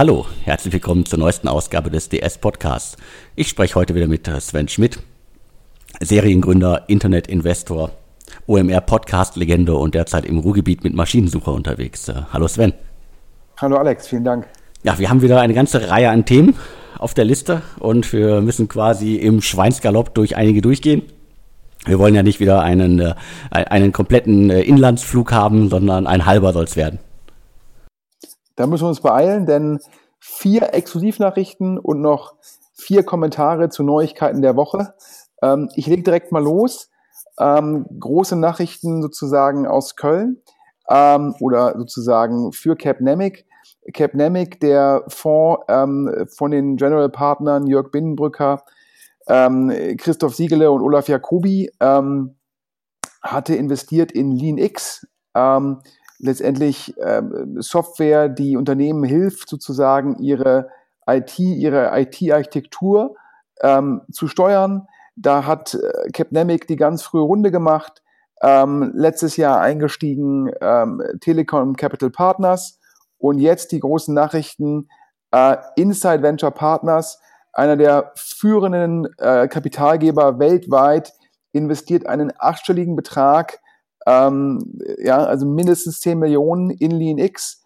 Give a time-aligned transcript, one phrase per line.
[0.00, 2.96] hallo, herzlich willkommen zur neuesten Ausgabe des DS Podcasts.
[3.36, 4.98] Ich spreche heute wieder mit Sven Schmidt,
[6.00, 7.90] Seriengründer, Internetinvestor,
[8.46, 12.08] OMR Podcast Legende und derzeit im Ruhrgebiet mit Maschinensucher unterwegs.
[12.08, 12.72] Äh, hallo Sven.
[13.58, 14.46] Hallo Alex, vielen Dank.
[14.84, 16.54] Ja, wir haben wieder eine ganze Reihe an Themen
[16.98, 21.02] auf der Liste und wir müssen quasi im Schweinsgalopp durch einige durchgehen.
[21.84, 23.14] Wir wollen ja nicht wieder einen, äh,
[23.50, 27.00] einen kompletten äh, Inlandsflug haben, sondern ein halber soll es werden.
[28.56, 29.80] Da müssen wir uns beeilen, denn
[30.18, 32.34] vier Exklusivnachrichten und noch
[32.74, 34.94] vier Kommentare zu Neuigkeiten der Woche.
[35.42, 36.90] Ähm, ich lege direkt mal los.
[37.38, 40.42] Ähm, große Nachrichten sozusagen aus Köln
[40.88, 43.46] ähm, oder sozusagen für Capnemic.
[43.94, 48.64] Capnemic, der Fonds ähm, von den General Partnern Jörg Binnenbrücker,
[49.26, 52.36] ähm, Christoph Siegele und Olaf Jacobi, ähm,
[53.22, 55.06] hatte investiert in LeanX.
[55.34, 55.80] Ähm,
[56.20, 60.68] letztendlich ähm, Software, die Unternehmen hilft, sozusagen ihre
[61.06, 63.16] IT, ihre IT-Architektur
[63.62, 64.86] ähm, zu steuern.
[65.16, 68.02] Da hat äh, Capnemic die ganz frühe Runde gemacht,
[68.42, 72.78] ähm, letztes Jahr eingestiegen ähm, Telekom Capital Partners
[73.18, 74.88] und jetzt die großen Nachrichten
[75.30, 77.20] äh, Inside Venture Partners,
[77.52, 81.12] einer der führenden äh, Kapitalgeber weltweit,
[81.52, 83.58] investiert einen achtstelligen Betrag
[84.06, 87.62] ähm, ja, also mindestens 10 Millionen in Lean X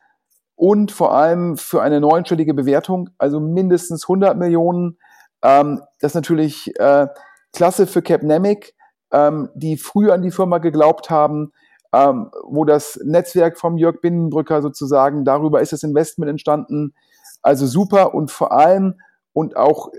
[0.56, 4.98] und vor allem für eine neunstellige Bewertung, also mindestens 100 Millionen.
[5.42, 7.08] Ähm, das ist natürlich äh,
[7.52, 8.74] klasse für Capnemic,
[9.12, 11.52] ähm, die früh an die Firma geglaubt haben,
[11.92, 16.94] ähm, wo das Netzwerk vom Jörg Binnenbrücker sozusagen, darüber ist das Investment entstanden.
[17.42, 18.94] Also super und vor allem
[19.32, 19.90] und auch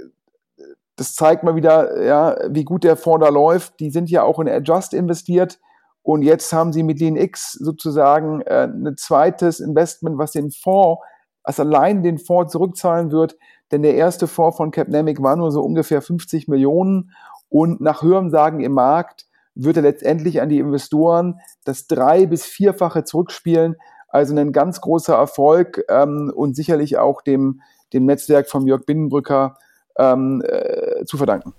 [0.95, 3.79] das zeigt mal wieder, ja, wie gut der Fonds da läuft.
[3.79, 5.59] Die sind ja auch in Adjust investiert.
[6.05, 11.01] Und jetzt haben sie mit LeanX sozusagen äh, ein zweites Investment, was den Fonds,
[11.43, 13.35] was allein den Fonds zurückzahlen wird.
[13.71, 17.09] Denn der erste Fonds von Capnemic war nur so ungefähr 50 Millionen.
[17.49, 23.03] Und nach Hörensagen im Markt wird er letztendlich an die Investoren das drei- bis vierfache
[23.03, 23.75] zurückspielen.
[24.07, 27.61] Also ein ganz großer Erfolg ähm, und sicherlich auch dem,
[27.93, 29.57] dem Netzwerk von Jörg Binnenbrücker
[29.97, 31.55] ähm, äh, zu verdanken.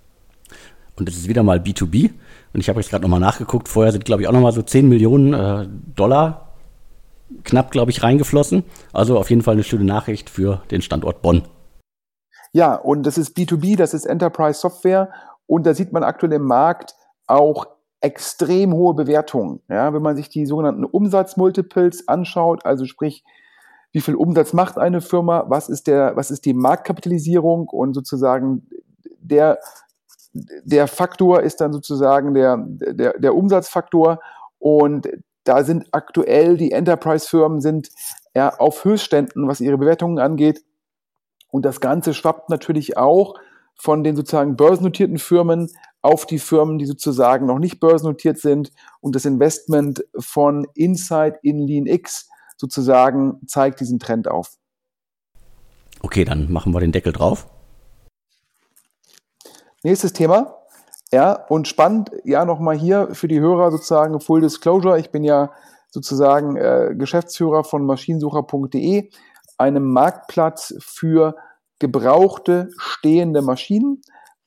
[0.95, 2.11] Und das ist wieder mal B2B.
[2.57, 3.67] Und ich habe jetzt gerade nochmal nachgeguckt.
[3.67, 6.55] Vorher sind, glaube ich, auch nochmal so 10 Millionen äh, Dollar
[7.43, 8.63] knapp, glaube ich, reingeflossen.
[8.91, 11.43] Also auf jeden Fall eine schöne Nachricht für den Standort Bonn.
[12.53, 15.11] Ja, und das ist B2B, das ist Enterprise Software.
[15.45, 16.95] Und da sieht man aktuell im Markt
[17.27, 17.67] auch
[18.01, 19.61] extrem hohe Bewertungen.
[19.69, 23.23] Ja, wenn man sich die sogenannten Umsatzmultiples anschaut, also sprich,
[23.91, 28.67] wie viel Umsatz macht eine Firma, was ist der, was ist die Marktkapitalisierung und sozusagen
[29.19, 29.59] der
[30.63, 34.19] der Faktor ist dann sozusagen der, der, der Umsatzfaktor
[34.59, 35.07] und
[35.43, 37.89] da sind aktuell die Enterprise-Firmen sind
[38.35, 40.63] ja, auf Höchstständen, was ihre Bewertungen angeht.
[41.49, 43.35] Und das Ganze schwappt natürlich auch
[43.75, 45.69] von den sozusagen börsennotierten Firmen
[46.01, 48.71] auf die Firmen, die sozusagen noch nicht börsennotiert sind.
[48.99, 54.55] Und das Investment von Insight in LeanX sozusagen zeigt diesen Trend auf.
[56.01, 57.47] Okay, dann machen wir den Deckel drauf.
[59.83, 60.55] Nächstes Thema.
[61.11, 64.99] Ja, und spannend, ja, nochmal hier für die Hörer sozusagen Full Disclosure.
[64.99, 65.51] Ich bin ja
[65.89, 69.09] sozusagen äh, Geschäftsführer von maschinensucher.de,
[69.57, 71.35] einem Marktplatz für
[71.79, 74.01] gebrauchte stehende Maschinen,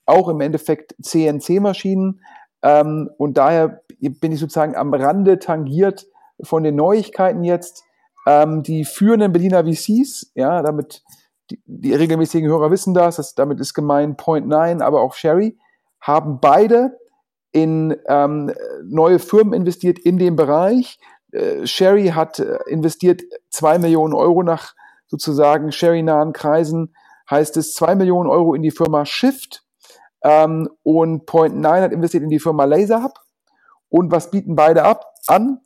[0.05, 2.21] auch im Endeffekt CNC-Maschinen.
[2.63, 6.07] Ähm, und daher bin ich sozusagen am Rande tangiert
[6.43, 7.85] von den Neuigkeiten jetzt.
[8.27, 11.03] Ähm, die führenden Berliner VCs, ja, damit
[11.65, 15.59] die, regelmäßigen Hörer wissen das, das, damit ist gemeint Point 9, aber auch Sherry,
[16.00, 16.99] haben beide
[17.53, 18.53] in ähm,
[18.84, 20.99] neue Firmen investiert in dem Bereich.
[21.33, 24.75] Äh, Sherry hat äh, investiert zwei Millionen Euro nach
[25.06, 26.94] sozusagen Sherry-nahen Kreisen,
[27.28, 29.65] heißt es zwei Millionen Euro in die Firma Shift
[30.22, 33.15] ähm, und Point 9 hat investiert in die Firma LaserHub.
[33.89, 35.60] Und was bieten beide ab an?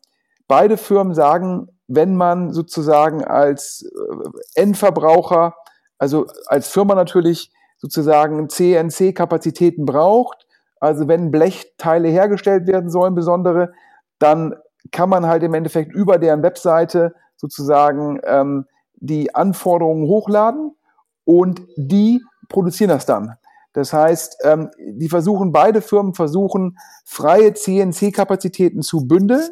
[0.49, 5.55] Beide Firmen sagen, wenn man sozusagen als äh, Endverbraucher
[5.99, 10.47] also als Firma natürlich sozusagen CNC-Kapazitäten braucht,
[10.81, 13.73] also wenn Blechteile hergestellt werden sollen, besondere,
[14.19, 14.55] dann
[14.91, 20.77] kann man halt im Endeffekt über deren Webseite sozusagen ähm, die Anforderungen hochladen
[21.25, 23.37] und die produzieren das dann.
[23.73, 29.49] Das heißt, ähm, die versuchen, beide Firmen versuchen, freie CNC-Kapazitäten zu bündeln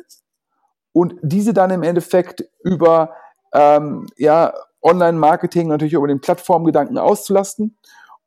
[0.92, 3.14] und diese dann im Endeffekt über
[3.52, 4.52] ähm, ja,
[4.82, 7.76] Online-Marketing natürlich über den Plattformgedanken auszulasten.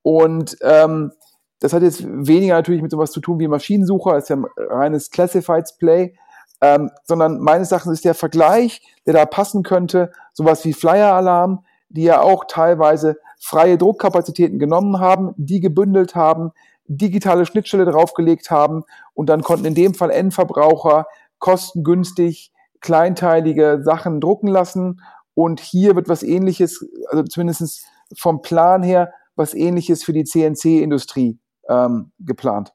[0.02, 1.12] Und ähm,
[1.60, 5.10] das hat jetzt weniger natürlich mit sowas zu tun wie Maschinensucher, ist ja ein reines
[5.10, 6.16] Classifieds Play,
[6.62, 12.04] ähm, sondern meines Erachtens ist der Vergleich, der da passen könnte, sowas wie Flyer-Alarm, die
[12.04, 16.52] ja auch teilweise freie Druckkapazitäten genommen haben, die gebündelt haben,
[16.88, 21.07] digitale Schnittstelle draufgelegt haben und dann konnten in dem Fall Endverbraucher
[21.40, 25.02] kostengünstig kleinteilige Sachen drucken lassen
[25.35, 27.85] und hier wird was ähnliches, also zumindest
[28.17, 31.37] vom Plan her, was ähnliches für die CNC-Industrie
[31.69, 32.73] ähm, geplant.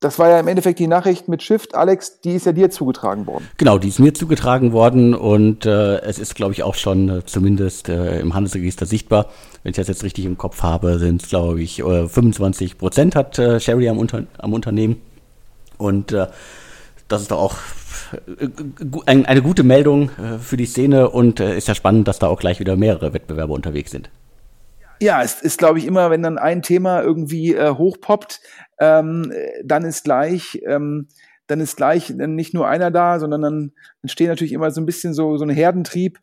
[0.00, 1.74] Das war ja im Endeffekt die Nachricht mit Shift.
[1.74, 3.46] Alex, die ist ja dir zugetragen worden.
[3.58, 7.26] Genau, die ist mir zugetragen worden und äh, es ist, glaube ich, auch schon äh,
[7.26, 9.26] zumindest äh, im Handelsregister sichtbar.
[9.62, 13.14] Wenn ich das jetzt richtig im Kopf habe, sind es, glaube ich, äh, 25 Prozent
[13.14, 15.02] hat äh, Sherry am, Unter am Unternehmen.
[15.76, 16.28] Und äh,
[17.10, 17.56] das ist doch auch
[18.38, 22.28] äh, eine gute Meldung äh, für die Szene und äh, ist ja spannend, dass da
[22.28, 24.10] auch gleich wieder mehrere Wettbewerber unterwegs sind.
[25.02, 28.40] Ja, es ist, glaube ich, immer, wenn dann ein Thema irgendwie äh, hochpoppt,
[28.78, 29.32] ähm,
[29.64, 31.08] dann ist gleich, ähm,
[31.46, 33.72] dann ist gleich nicht nur einer da, sondern dann
[34.02, 36.18] entsteht natürlich immer so ein bisschen so, so ein Herdentrieb.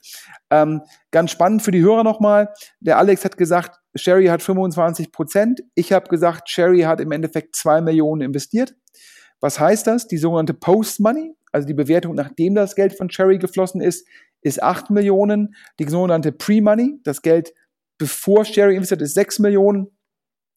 [0.51, 0.81] Ähm,
[1.12, 2.54] ganz spannend für die Hörer nochmal.
[2.80, 5.63] Der Alex hat gesagt, Sherry hat 25 Prozent.
[5.75, 8.75] Ich habe gesagt, Sherry hat im Endeffekt zwei Millionen investiert.
[9.39, 10.07] Was heißt das?
[10.07, 14.07] Die sogenannte Post-Money, also die Bewertung, nachdem das Geld von Sherry geflossen ist,
[14.42, 15.56] ist 8 Millionen.
[15.80, 17.54] Die sogenannte Pre-Money, das Geld
[17.98, 19.88] bevor Sherry investiert, ist 6 Millionen.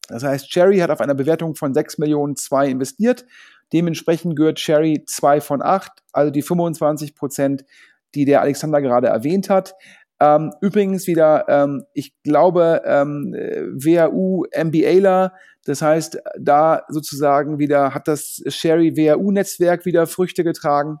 [0.07, 3.25] Das heißt, Sherry hat auf einer Bewertung von 6 Millionen 2 investiert.
[3.73, 7.65] Dementsprechend gehört Sherry 2 von 8, also die 25 Prozent,
[8.13, 9.73] die der Alexander gerade erwähnt hat.
[10.19, 15.33] Ähm, übrigens wieder, ähm, ich glaube, ähm, WHU MBAler,
[15.65, 20.97] das heißt, da sozusagen wieder hat das Sherry WHU-Netzwerk wieder Früchte getragen.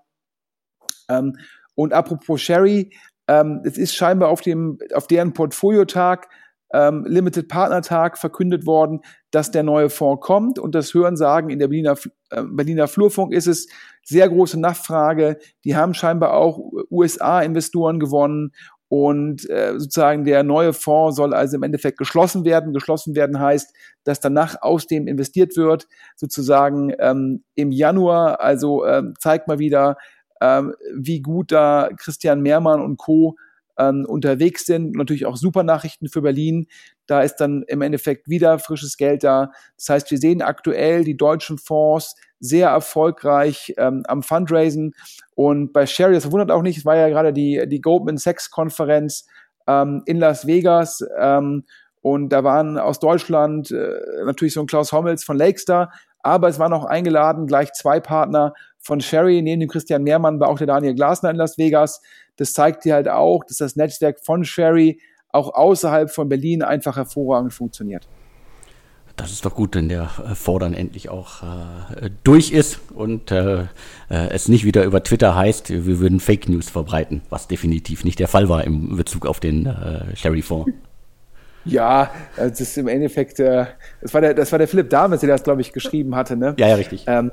[1.09, 1.37] Ähm,
[1.75, 2.91] und apropos Sherry,
[3.27, 6.29] ähm, es ist scheinbar auf, dem, auf deren Portfoliotag,
[6.73, 10.59] ähm, Limited Partner Tag, verkündet worden, dass der neue Fonds kommt.
[10.59, 11.95] Und das Hörensagen in der Berliner,
[12.29, 13.67] äh, Berliner Flurfunk ist es
[14.03, 15.37] sehr große Nachfrage.
[15.63, 16.59] Die haben scheinbar auch
[16.89, 18.53] USA-Investoren gewonnen.
[18.91, 22.73] Und äh, sozusagen der neue Fonds soll also im Endeffekt geschlossen werden.
[22.73, 23.73] Geschlossen werden heißt,
[24.03, 25.87] dass danach aus dem investiert wird.
[26.17, 29.95] Sozusagen ähm, im Januar, also ähm, zeigt mal wieder,
[30.41, 33.37] ähm, wie gut da Christian Mehrmann und Co.
[33.77, 34.95] Ähm, unterwegs sind.
[34.95, 36.67] Natürlich auch super Nachrichten für Berlin.
[37.07, 39.51] Da ist dann im Endeffekt wieder frisches Geld da.
[39.77, 44.93] Das heißt, wir sehen aktuell die deutschen Fonds sehr erfolgreich ähm, am Fundraisen.
[45.35, 48.49] Und bei Sherry, das verwundert auch nicht, es war ja gerade die, die Goldman Sachs
[48.49, 49.27] Konferenz
[49.67, 51.03] ähm, in Las Vegas.
[51.19, 51.63] Ähm,
[52.01, 56.59] und da waren aus Deutschland äh, natürlich so ein Klaus Hommels von Lakestar, aber es
[56.59, 60.67] waren auch eingeladen gleich zwei Partner von Sherry, neben dem Christian Mehrmann war auch der
[60.67, 62.01] Daniel Glasner in Las Vegas.
[62.37, 64.99] Das zeigt dir halt auch, dass das Netzwerk von Sherry
[65.29, 68.07] auch außerhalb von Berlin einfach hervorragend funktioniert.
[69.15, 73.63] Das ist doch gut, wenn der äh, Fordern endlich auch äh, durch ist und äh,
[73.63, 73.67] äh,
[74.09, 78.27] es nicht wieder über Twitter heißt, wir würden Fake News verbreiten, was definitiv nicht der
[78.27, 80.71] Fall war im Bezug auf den äh, Sherry-Fonds.
[81.65, 83.65] Ja, das ist im Endeffekt, äh,
[84.01, 86.35] das, war der, das war der Philipp Dames, der das, glaube ich, geschrieben hatte.
[86.35, 86.55] Ne?
[86.57, 87.03] Ja, ja, richtig.
[87.07, 87.31] Ähm,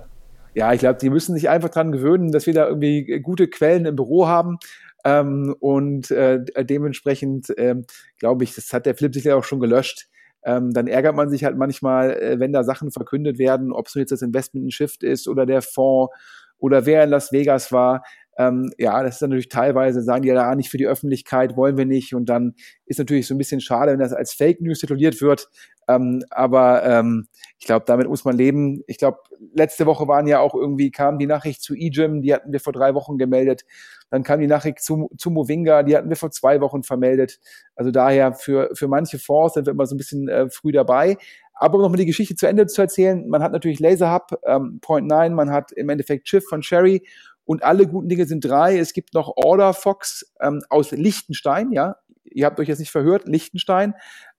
[0.54, 3.86] ja, ich glaube, die müssen sich einfach dran gewöhnen, dass wir da irgendwie gute Quellen
[3.86, 4.58] im Büro haben.
[5.04, 7.84] Ähm, und äh, dementsprechend ähm,
[8.18, 10.08] glaube ich, das hat der Philipp ja auch schon gelöscht.
[10.44, 13.94] Ähm, dann ärgert man sich halt manchmal, äh, wenn da Sachen verkündet werden, ob es
[13.94, 16.12] jetzt das Investment in Shift ist oder der Fonds
[16.58, 18.02] oder wer in Las Vegas war.
[18.36, 21.76] Ähm, ja, das ist natürlich teilweise, sagen die ja da nicht für die Öffentlichkeit, wollen
[21.76, 22.14] wir nicht.
[22.14, 22.54] Und dann
[22.86, 25.48] ist natürlich so ein bisschen schade, wenn das als Fake News tituliert wird.
[25.88, 27.28] Ähm, aber ähm,
[27.58, 28.82] ich glaube, damit muss man leben.
[28.86, 29.18] Ich glaube,
[29.54, 32.72] letzte Woche waren ja auch irgendwie, kam die Nachricht zu eGym, die hatten wir vor
[32.72, 33.64] drei Wochen gemeldet.
[34.10, 37.40] Dann kam die Nachricht zu, zu Movinga, die hatten wir vor zwei Wochen vermeldet.
[37.74, 41.16] Also daher für, für manche Fonds sind wir immer so ein bisschen äh, früh dabei.
[41.54, 44.78] Aber um nochmal die Geschichte zu Ende zu erzählen, man hat natürlich Laser Hub, ähm,
[44.80, 47.02] Point 9, man hat im Endeffekt Schiff von Sherry
[47.44, 48.78] und alle guten Dinge sind drei.
[48.78, 51.96] Es gibt noch Order Fox ähm, aus Liechtenstein, ja.
[52.24, 53.94] Ihr habt euch jetzt nicht verhört, Liechtenstein,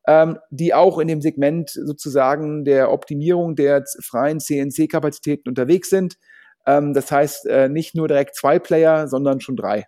[0.08, 6.18] ähm, die auch in dem Segment sozusagen der Optimierung der freien CNC-Kapazitäten unterwegs sind.
[6.66, 9.86] Ähm, das heißt, äh, nicht nur direkt zwei Player, sondern schon drei.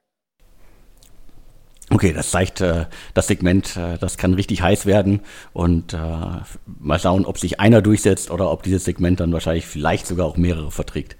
[1.90, 5.20] Okay, das zeigt äh, das Segment, äh, das kann richtig heiß werden
[5.52, 10.08] und äh, mal schauen, ob sich einer durchsetzt oder ob dieses Segment dann wahrscheinlich vielleicht
[10.08, 11.18] sogar auch mehrere verträgt.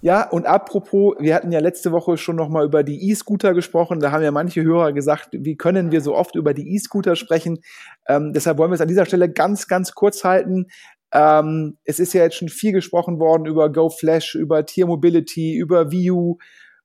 [0.00, 3.98] Ja, und apropos, wir hatten ja letzte Woche schon noch mal über die E-Scooter gesprochen.
[3.98, 7.58] Da haben ja manche Hörer gesagt, wie können wir so oft über die E-Scooter sprechen?
[8.06, 10.66] Ähm, deshalb wollen wir es an dieser Stelle ganz, ganz kurz halten.
[11.12, 15.90] Ähm, es ist ja jetzt schon viel gesprochen worden über GoFlash, über Tier Mobility, über
[15.90, 16.36] View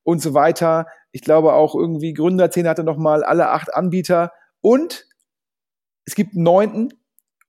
[0.02, 0.86] und so weiter.
[1.12, 5.06] Ich glaube auch irgendwie Gründerzähne hatte noch mal alle acht Anbieter und
[6.04, 6.88] es gibt einen neunten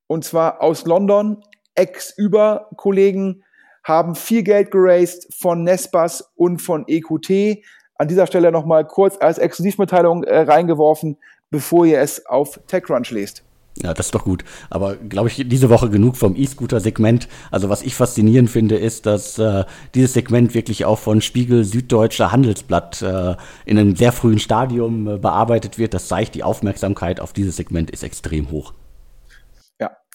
[0.05, 1.41] und zwar aus London,
[1.74, 3.43] Ex-Über-Kollegen
[3.85, 7.63] haben viel Geld geraced von Nespas und von EQT.
[7.97, 11.17] An dieser Stelle nochmal kurz als Exklusivmitteilung äh, reingeworfen.
[11.51, 13.43] bevor ihr es auf TechCrunch lest.
[13.81, 14.43] Ja, das ist doch gut.
[14.69, 17.27] Aber glaube ich, diese Woche genug vom E-Scooter-Segment.
[17.51, 19.63] Also was ich faszinierend finde, ist, dass äh,
[19.93, 25.17] dieses Segment wirklich auch von Spiegel Süddeutscher Handelsblatt äh, in einem sehr frühen Stadium äh,
[25.17, 25.93] bearbeitet wird.
[25.93, 28.73] Das zeigt, die Aufmerksamkeit auf dieses Segment ist extrem hoch.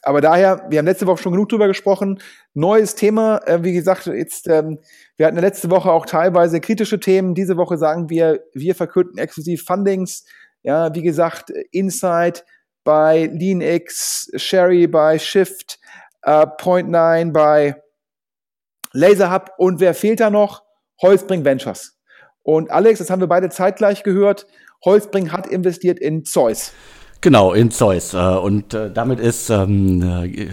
[0.02, 2.20] Aber daher, wir haben letzte Woche schon genug drüber gesprochen.
[2.54, 4.78] Neues Thema, äh, wie gesagt, jetzt, ähm,
[5.16, 7.34] wir hatten letzte Woche auch teilweise kritische Themen.
[7.34, 10.24] Diese Woche sagen wir, wir verkünden exklusiv Fundings.
[10.62, 12.44] Ja, wie gesagt, Insight
[12.84, 15.78] bei LeanX, Sherry bei Shift,
[16.22, 17.82] äh, Point9 bei
[18.92, 20.62] LaserHub und wer fehlt da noch?
[21.00, 21.98] Holzbring Ventures.
[22.42, 24.46] Und Alex, das haben wir beide zeitgleich gehört,
[24.84, 26.72] Holzbring hat investiert in Zeus.
[27.22, 28.14] Genau, in Zeus.
[28.14, 30.48] Äh, und äh, damit ist ähm, äh,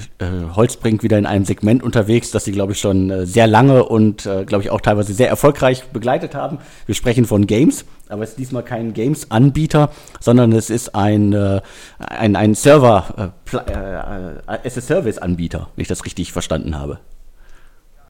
[0.53, 4.63] Holzbrink wieder in einem Segment unterwegs, das sie, glaube ich, schon sehr lange und, glaube
[4.63, 6.59] ich, auch teilweise sehr erfolgreich begleitet haben.
[6.85, 11.33] Wir sprechen von Games, aber es ist diesmal kein Games-Anbieter, sondern es ist ein,
[11.99, 16.99] ein, ein Server, äh, äh, Service-Anbieter, wenn ich das richtig verstanden habe.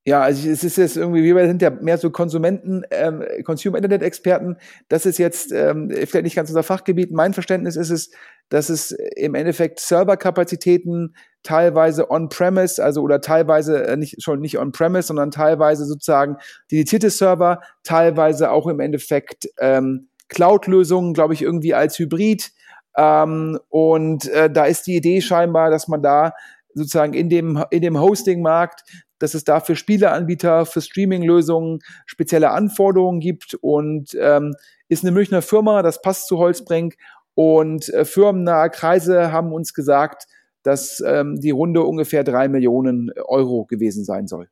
[0.08, 4.56] Ja, also es ist jetzt irgendwie, wir sind ja mehr so Konsumenten, ähm, Consumer-Internet-Experten.
[4.88, 7.12] Das ist jetzt ähm, vielleicht nicht ganz unser Fachgebiet.
[7.12, 8.12] Mein Verständnis ist es,
[8.50, 15.08] dass es im Endeffekt Serverkapazitäten teilweise on-premise, also oder teilweise äh, nicht schon nicht on-premise,
[15.08, 16.38] sondern teilweise sozusagen
[16.72, 22.52] dedizierte Server, teilweise auch im Endeffekt ähm, Cloud-Lösungen, glaube ich, irgendwie als Hybrid.
[22.98, 26.34] Ähm, und äh, da ist die Idee scheinbar, dass man da
[26.74, 28.84] sozusagen in dem, in dem Hosting-Markt
[29.20, 34.56] dass es da für Spieleanbieter, für Streaming-Lösungen spezielle Anforderungen gibt und ähm,
[34.90, 36.96] ist eine Münchner Firma, das passt zu Holzbrink
[37.38, 40.26] und äh, firmennahe Kreise haben uns gesagt,
[40.64, 44.50] dass ähm, die Runde ungefähr drei Millionen Euro gewesen sein soll.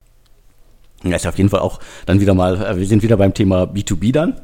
[1.02, 3.64] Ja, ist auf jeden Fall auch dann wieder mal, äh, wir sind wieder beim Thema
[3.64, 4.40] B2B dann.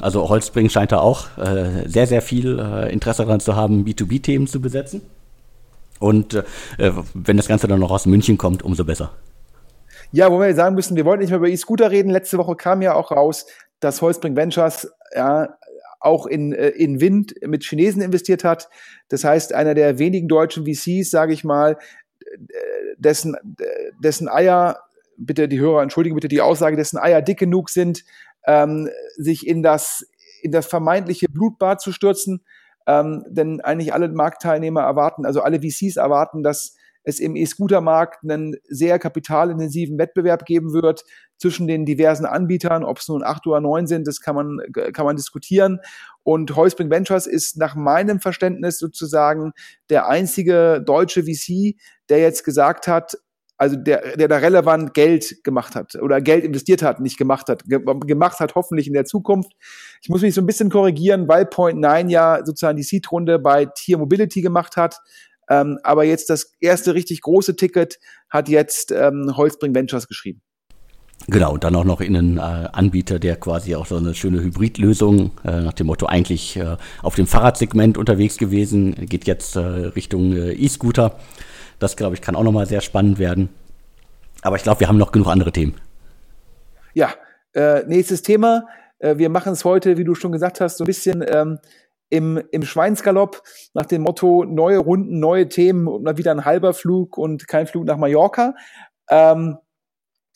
[0.00, 4.46] Also Holzbring scheint da auch äh, sehr, sehr viel äh, Interesse daran zu haben, B2B-Themen
[4.46, 5.02] zu besetzen.
[5.98, 6.44] Und äh,
[7.14, 9.10] wenn das Ganze dann noch aus München kommt, umso besser.
[10.12, 12.10] Ja, wo wir sagen müssen, wir wollten nicht mehr über E-Scooter reden.
[12.10, 13.44] Letzte Woche kam ja auch raus,
[13.80, 15.48] dass Holzbring Ventures ja,
[16.06, 18.68] auch in, äh, in Wind mit Chinesen investiert hat.
[19.08, 21.76] Das heißt, einer der wenigen deutschen VCs, sage ich mal,
[22.96, 23.36] dessen,
[24.02, 24.80] dessen Eier,
[25.18, 28.04] bitte die Hörer, entschuldige bitte die Aussage, dessen Eier dick genug sind,
[28.46, 30.06] ähm, sich in das,
[30.42, 32.44] in das vermeintliche Blutbad zu stürzen.
[32.86, 38.56] Ähm, denn eigentlich alle Marktteilnehmer erwarten, also alle VCs erwarten, dass es im E-Scooter-Markt einen
[38.68, 41.04] sehr kapitalintensiven Wettbewerb geben wird
[41.38, 44.60] zwischen den diversen Anbietern, ob es nun acht oder neun sind, das kann man,
[44.92, 45.80] kann man diskutieren.
[46.22, 49.52] Und Heusbring Ventures ist nach meinem Verständnis sozusagen
[49.90, 51.76] der einzige deutsche VC,
[52.08, 53.16] der jetzt gesagt hat,
[53.58, 57.64] also der, der da relevant Geld gemacht hat oder Geld investiert hat, nicht gemacht hat,
[57.64, 59.52] ge gemacht hat, hoffentlich in der Zukunft.
[60.02, 63.98] Ich muss mich so ein bisschen korrigieren, weil Point9 ja sozusagen die Seed-Runde bei Tier
[63.98, 64.98] Mobility gemacht hat.
[65.48, 70.42] Ähm, aber jetzt das erste richtig große Ticket hat jetzt ähm, Holzbring Ventures geschrieben.
[71.28, 74.40] Genau, und dann auch noch in einen äh, Anbieter, der quasi auch so eine schöne
[74.40, 79.60] Hybridlösung äh, nach dem Motto eigentlich äh, auf dem Fahrradsegment unterwegs gewesen, geht jetzt äh,
[79.60, 81.18] Richtung äh, E-Scooter.
[81.80, 83.48] Das, glaube ich, kann auch nochmal sehr spannend werden.
[84.42, 85.74] Aber ich glaube, wir haben noch genug andere Themen.
[86.94, 87.12] Ja,
[87.54, 88.66] äh, nächstes Thema.
[89.00, 91.58] Äh, wir machen es heute, wie du schon gesagt hast, so ein bisschen ähm,
[92.08, 93.42] im, im Schweinsgalopp
[93.74, 97.66] nach dem Motto neue Runden, neue Themen und mal wieder ein halber Flug und kein
[97.66, 98.54] Flug nach Mallorca.
[99.10, 99.58] Ähm,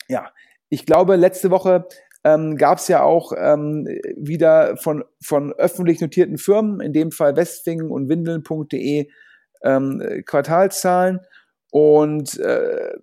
[0.09, 0.29] ja,
[0.71, 1.85] ich glaube, letzte Woche
[2.23, 7.35] ähm, gab es ja auch ähm, wieder von, von öffentlich notierten Firmen, in dem Fall
[7.35, 9.09] Westfingen und Windeln.de,
[9.63, 11.19] ähm, Quartalszahlen.
[11.71, 12.93] Und äh,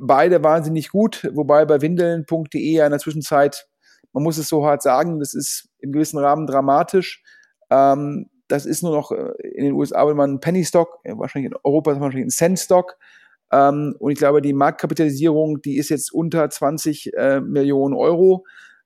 [0.00, 3.66] beide waren sie nicht gut, wobei bei Windeln.de ja in der Zwischenzeit,
[4.12, 7.24] man muss es so hart sagen, das ist im gewissen Rahmen dramatisch.
[7.68, 11.50] Ähm, das ist nur noch äh, in den USA, wenn man einen Penny Stock, wahrscheinlich
[11.50, 12.96] in Europa ist wahrscheinlich ein Cent Stock.
[13.52, 18.44] Ähm, und ich glaube, die Marktkapitalisierung, die ist jetzt unter 20 äh, Millionen Euro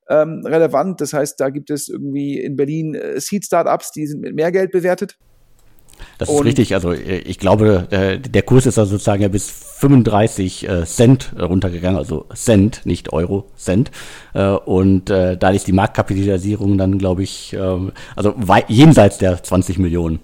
[0.09, 1.01] ähm, relevant.
[1.01, 4.53] Das heißt, da gibt es irgendwie in Berlin äh, Seed Startups, die sind mit mehr
[4.53, 5.17] Geld bewertet.
[6.19, 6.75] Das ist richtig.
[6.75, 11.33] Also äh, ich glaube, äh, der Kurs ist also sozusagen ja bis 35 äh, Cent
[11.39, 13.91] runtergegangen, also Cent, nicht Euro, Cent.
[14.33, 18.35] Und da ist die Marktkapitalisierung dann, glaube ich, ähm, also
[18.69, 20.21] jenseits der 20 Millionen.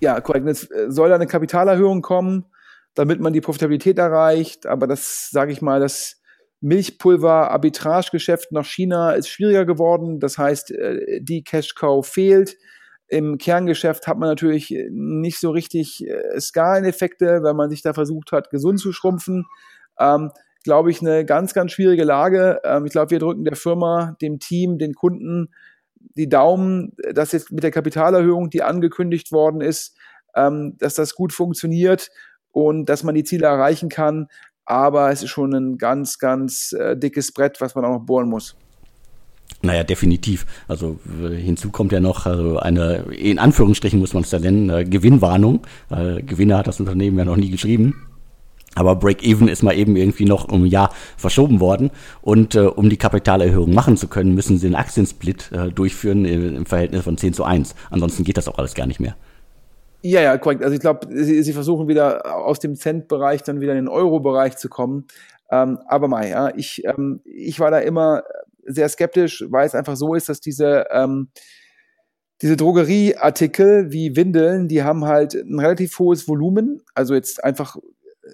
[0.00, 0.46] Ja, korrekt.
[0.46, 2.44] Es soll da eine Kapitalerhöhung kommen,
[2.94, 4.66] damit man die Profitabilität erreicht.
[4.66, 6.20] Aber das, sage ich mal, das
[6.60, 10.20] Milchpulver-Arbitragegeschäft nach China ist schwieriger geworden.
[10.20, 10.72] Das heißt,
[11.20, 12.56] die Cash-Cow fehlt.
[13.08, 18.32] Im Kerngeschäft hat man natürlich nicht so richtig äh, Skaleneffekte, wenn man sich da versucht
[18.32, 19.44] hat, gesund zu schrumpfen.
[19.98, 20.30] Ähm,
[20.64, 22.60] glaube ich, eine ganz, ganz schwierige Lage.
[22.64, 25.52] Ähm, ich glaube, wir drücken der Firma, dem Team, den Kunden
[26.16, 29.96] die Daumen, dass jetzt mit der Kapitalerhöhung, die angekündigt worden ist,
[30.34, 32.10] ähm, dass das gut funktioniert
[32.52, 34.28] und dass man die Ziele erreichen kann.
[34.64, 38.28] Aber es ist schon ein ganz, ganz äh, dickes Brett, was man auch noch bohren
[38.28, 38.56] muss.
[39.60, 40.46] Naja, definitiv.
[40.68, 44.70] Also äh, hinzu kommt ja noch also eine, in Anführungsstrichen muss man es da nennen,
[44.70, 45.66] äh, Gewinnwarnung.
[45.90, 48.08] Äh, Gewinner hat das Unternehmen ja noch nie geschrieben.
[48.74, 51.90] Aber Break-Even ist mal eben irgendwie noch um ein Jahr verschoben worden.
[52.22, 56.66] Und äh, um die Kapitalerhöhung machen zu können, müssen sie einen Aktiensplit äh, durchführen im
[56.66, 57.74] Verhältnis von 10 zu 1.
[57.90, 59.16] Ansonsten geht das auch alles gar nicht mehr.
[60.04, 60.62] Ja, ja, korrekt.
[60.62, 64.56] Also ich glaube, sie, sie, versuchen wieder aus dem Cent-Bereich dann wieder in den Euro-Bereich
[64.56, 65.06] zu kommen.
[65.50, 68.24] Ähm, aber mal, ja, ich, ähm, ich war da immer
[68.64, 71.28] sehr skeptisch, weil es einfach so ist, dass diese, ähm,
[72.40, 78.28] diese Drogerieartikel wie Windeln, die haben halt ein relativ hohes Volumen, also jetzt einfach äh,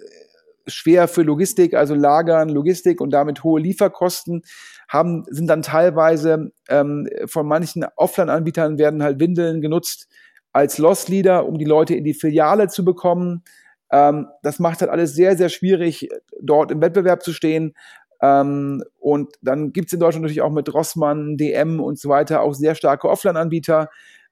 [0.65, 4.41] schwer für Logistik, also Lagern, Logistik und damit hohe Lieferkosten,
[4.87, 10.07] haben, sind dann teilweise ähm, von manchen Offline-Anbietern werden halt Windeln genutzt
[10.51, 13.43] als Loss-Leader, um die Leute in die Filiale zu bekommen.
[13.91, 16.09] Ähm, das macht halt alles sehr, sehr schwierig,
[16.41, 17.73] dort im Wettbewerb zu stehen.
[18.21, 22.53] Ähm, und dann gibt's in Deutschland natürlich auch mit Rossmann, DM und so weiter auch
[22.53, 23.89] sehr starke Offline-Anbieter.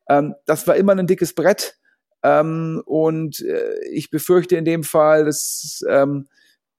[0.09, 1.77] Ähm, das war immer ein dickes Brett.
[2.23, 6.27] Ähm, und äh, ich befürchte in dem Fall, dass ähm,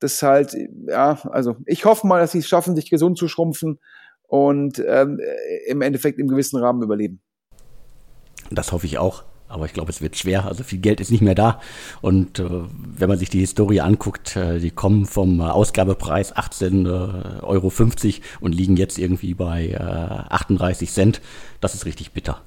[0.00, 3.80] das halt, ja, also ich hoffe mal, dass sie es schaffen, sich gesund zu schrumpfen
[4.22, 5.20] und ähm,
[5.66, 7.20] im Endeffekt im gewissen Rahmen überleben.
[8.50, 9.24] Das hoffe ich auch.
[9.48, 10.44] Aber ich glaube, es wird schwer.
[10.44, 11.60] Also viel Geld ist nicht mehr da.
[12.02, 17.40] Und äh, wenn man sich die Historie anguckt, äh, die kommen vom äh, Ausgabepreis 18,50
[17.40, 17.72] äh, Euro
[18.40, 21.22] und liegen jetzt irgendwie bei äh, 38 Cent.
[21.62, 22.42] Das ist richtig bitter.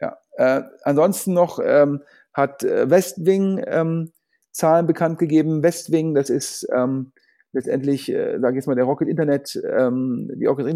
[0.00, 2.00] Ja, äh, ansonsten noch ähm,
[2.32, 4.12] hat äh, Westwing ähm,
[4.50, 5.62] Zahlen bekannt gegeben.
[5.62, 7.12] Westwing, das ist ähm,
[7.52, 10.66] letztendlich, äh, sage ich jetzt mal, der Rocket Internet, ähm, die Rocket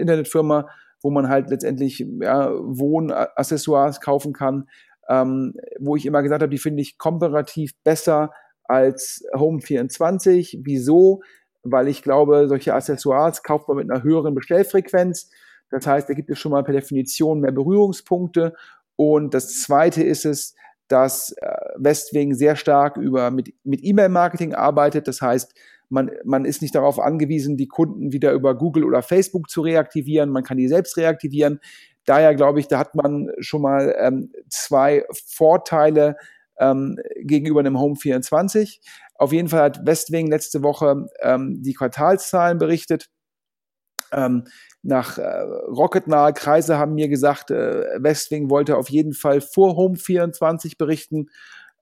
[0.00, 0.68] Internet Firma,
[1.02, 4.66] wo man halt letztendlich ja, Wohnaccessoires kaufen kann
[5.08, 8.30] ähm, wo ich immer gesagt habe, die finde ich komparativ besser
[8.64, 10.60] als Home 24.
[10.62, 11.22] Wieso?
[11.62, 15.30] Weil ich glaube, solche Accessoires kauft man mit einer höheren Bestellfrequenz.
[15.70, 18.54] Das heißt, da gibt es schon mal per Definition mehr Berührungspunkte.
[18.96, 20.54] Und das Zweite ist es,
[20.88, 25.08] dass äh, Westwing sehr stark über mit, mit E-Mail-Marketing arbeitet.
[25.08, 25.54] Das heißt,
[25.92, 30.30] man, man ist nicht darauf angewiesen, die Kunden wieder über Google oder Facebook zu reaktivieren.
[30.30, 31.60] Man kann die selbst reaktivieren.
[32.06, 36.16] Daher glaube ich, da hat man schon mal ähm, zwei Vorteile
[36.58, 38.80] ähm, gegenüber einem Home 24.
[39.16, 43.08] Auf jeden Fall hat Westwing letzte Woche ähm, die Quartalszahlen berichtet.
[44.12, 44.44] Ähm,
[44.82, 49.96] nach äh, rocketnahe Kreise haben mir gesagt, äh, Westwing wollte auf jeden Fall vor Home
[49.96, 51.28] 24 berichten,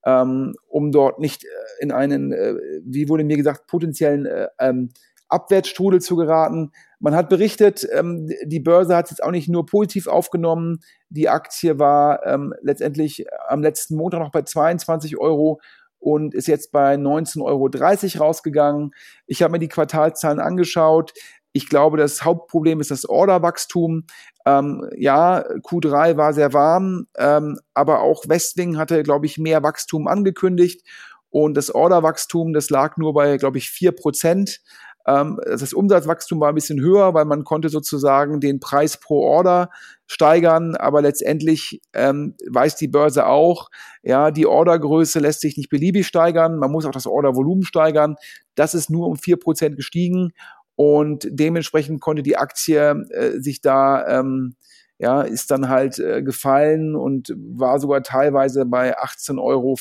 [0.05, 1.49] ähm, um dort nicht äh,
[1.81, 4.91] in einen, äh, wie wurde mir gesagt, potenziellen äh, ähm,
[5.29, 6.73] Abwärtsstrudel zu geraten.
[6.99, 10.81] Man hat berichtet, ähm, die Börse hat es jetzt auch nicht nur positiv aufgenommen.
[11.09, 15.61] Die Aktie war ähm, letztendlich am letzten Montag noch bei 22 Euro
[15.99, 17.45] und ist jetzt bei 19,30
[18.17, 18.91] Euro rausgegangen.
[19.27, 21.13] Ich habe mir die Quartalzahlen angeschaut.
[21.53, 24.05] Ich glaube, das Hauptproblem ist das Orderwachstum.
[24.47, 30.07] Ähm, ja, Q3 war sehr warm, ähm, aber auch Westwing hatte, glaube ich, mehr Wachstum
[30.07, 30.87] angekündigt.
[31.31, 34.61] Und das Orderwachstum, das lag nur bei, glaube ich, vier Prozent.
[35.07, 39.71] Ähm, das Umsatzwachstum war ein bisschen höher, weil man konnte sozusagen den Preis pro Order
[40.07, 43.71] steigern, aber letztendlich ähm, weiß die Börse auch,
[44.03, 48.17] ja, die Ordergröße lässt sich nicht beliebig steigern, man muss auch das Ordervolumen steigern.
[48.57, 50.33] Das ist nur um vier Prozent gestiegen
[50.81, 54.57] und dementsprechend konnte die Aktie äh, sich da ähm,
[54.97, 59.77] ja, ist dann halt äh, gefallen und war sogar teilweise bei 18,34 Euro,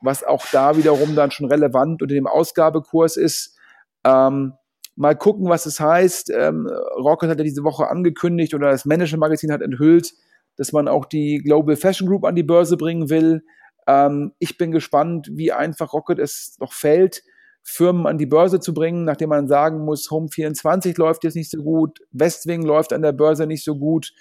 [0.00, 3.56] was auch da wiederum dann schon relevant unter dem Ausgabekurs ist.
[4.02, 4.54] Ähm,
[4.96, 6.30] mal gucken, was es heißt.
[6.30, 10.12] Ähm, Rocket hat ja diese Woche angekündigt oder das Manager Magazin hat enthüllt,
[10.56, 13.44] dass man auch die Global Fashion Group an die Börse bringen will.
[13.86, 17.22] Ähm, ich bin gespannt, wie einfach Rocket es noch fällt,
[17.62, 21.50] Firmen an die Börse zu bringen, nachdem man sagen muss, Home 24 läuft jetzt nicht
[21.50, 24.12] so gut, Westwing läuft an der Börse nicht so gut.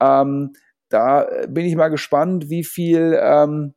[0.00, 0.52] Ähm,
[0.88, 3.74] da bin ich mal gespannt, wie viel, ähm,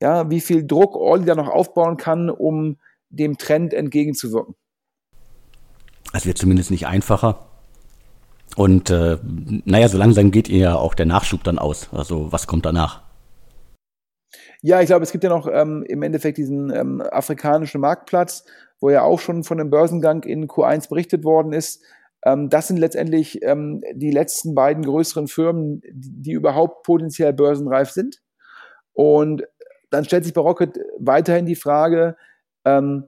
[0.00, 4.54] ja, wie viel Druck Orly da noch aufbauen kann, um dem Trend entgegenzuwirken.
[6.12, 7.46] Es wird zumindest nicht einfacher.
[8.56, 9.18] Und äh,
[9.64, 11.88] naja, so langsam geht ihr ja auch der Nachschub dann aus.
[11.92, 13.05] Also was kommt danach?
[14.66, 18.44] Ja, ich glaube, es gibt ja noch ähm, im Endeffekt diesen ähm, afrikanischen Marktplatz,
[18.80, 21.84] wo ja auch schon von einem Börsengang in Q1 berichtet worden ist.
[22.24, 28.20] Ähm, das sind letztendlich ähm, die letzten beiden größeren Firmen, die, überhaupt potenziell börsenreif sind.
[28.92, 29.44] Und
[29.90, 32.16] dann stellt sich bei Rocket weiterhin die Frage,
[32.64, 33.04] ähm,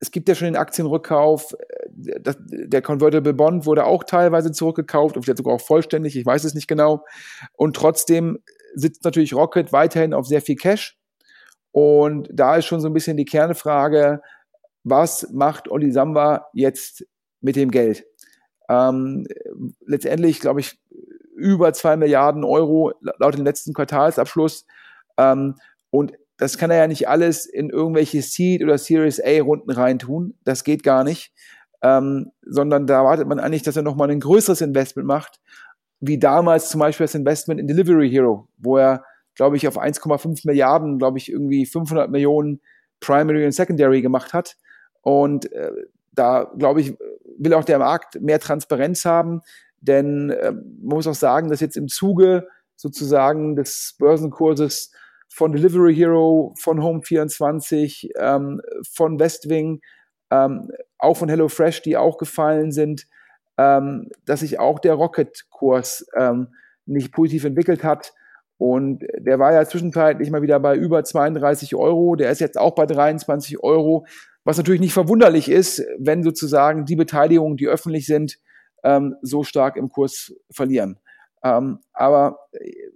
[0.00, 1.54] es gibt ja schon den Aktienrückkauf.
[1.92, 6.54] Das, der Convertible Bond wurde auch teilweise zurückgekauft, vielleicht sogar auch vollständig, ich weiß es
[6.54, 7.04] nicht genau.
[7.52, 8.40] Und trotzdem
[8.74, 10.96] sitzt natürlich Rocket weiterhin auf sehr viel Cash.
[11.72, 14.20] Und da ist schon so ein bisschen die Kernfrage,
[14.82, 17.06] was macht Oli Samba jetzt
[17.40, 18.04] mit dem Geld?
[18.68, 19.26] Ähm,
[19.86, 20.80] letztendlich, glaube ich,
[21.34, 24.66] über zwei Milliarden Euro laut dem letzten Quartalsabschluss.
[25.16, 25.56] Ähm,
[25.90, 30.38] und das kann er ja nicht alles in irgendwelche Seed oder Series A Runden reintun.
[30.44, 31.32] Das geht gar nicht.
[31.82, 35.40] Ähm, sondern da erwartet man eigentlich, dass er nochmal ein größeres Investment macht,
[36.00, 40.46] wie damals zum Beispiel das Investment in Delivery Hero, wo er, glaube ich, auf 1,5
[40.46, 42.60] Milliarden, glaube ich, irgendwie 500 Millionen
[43.00, 44.56] Primary und Secondary gemacht hat.
[45.02, 45.70] Und äh,
[46.12, 46.96] da, glaube ich,
[47.38, 49.40] will auch der Markt mehr Transparenz haben,
[49.80, 54.92] denn äh, man muss auch sagen, dass jetzt im Zuge sozusagen des Börsenkurses
[55.28, 58.60] von Delivery Hero, von Home24, ähm,
[58.90, 59.80] von Westwing,
[60.30, 63.06] ähm, auch von HelloFresh, die auch gefallen sind,
[63.60, 66.48] ähm, dass sich auch der Rocket-Kurs ähm,
[66.86, 68.14] nicht positiv entwickelt hat.
[68.56, 72.16] Und der war ja zwischenzeitlich mal wieder bei über 32 Euro.
[72.16, 74.06] Der ist jetzt auch bei 23 Euro,
[74.44, 78.38] was natürlich nicht verwunderlich ist, wenn sozusagen die Beteiligungen, die öffentlich sind,
[78.82, 80.98] ähm, so stark im Kurs verlieren.
[81.44, 82.38] Ähm, aber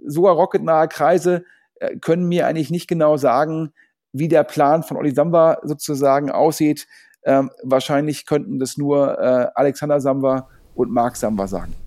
[0.06, 1.44] sogar rocketnahe Kreise
[1.76, 3.74] äh, können mir eigentlich nicht genau sagen,
[4.12, 6.86] wie der Plan von Oli Samba sozusagen aussieht.
[7.24, 11.74] Ähm, wahrscheinlich könnten das nur äh, Alexander Samba und Mark Samba sagen.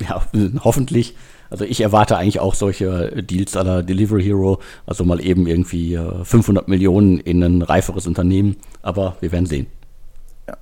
[0.00, 0.22] Ja,
[0.64, 1.16] hoffentlich.
[1.50, 6.66] Also ich erwarte eigentlich auch solche Deals aller Delivery Hero, also mal eben irgendwie 500
[6.66, 9.66] äh, Millionen in ein reiferes Unternehmen, aber wir werden sehen.
[10.48, 10.56] Ja,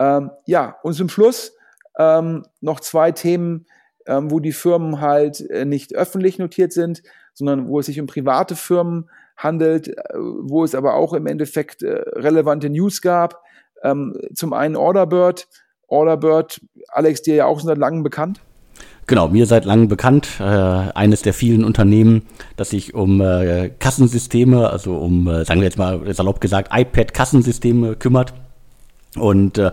[0.00, 1.52] ähm, ja und zum Schluss
[1.98, 3.66] ähm, noch zwei Themen,
[4.06, 7.02] ähm, wo die Firmen halt äh, nicht öffentlich notiert sind
[7.34, 11.82] sondern wo es sich um private Firmen handelt, äh, wo es aber auch im Endeffekt
[11.82, 13.42] äh, relevante News gab.
[13.82, 15.48] Ähm, zum einen Orderbird.
[15.92, 18.40] Orderbird, Alex, dir ja auch seit langem bekannt.
[19.06, 22.22] Genau, mir seit langem bekannt, äh, eines der vielen Unternehmen,
[22.56, 27.96] das sich um äh, Kassensysteme, also um, äh, sagen wir jetzt mal salopp gesagt, iPad-Kassensysteme
[27.96, 28.32] kümmert.
[29.16, 29.72] Und äh,